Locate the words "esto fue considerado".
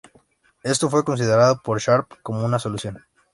0.63-1.61